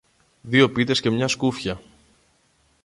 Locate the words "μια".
1.09-1.27